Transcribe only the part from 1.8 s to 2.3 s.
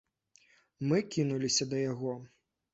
яго.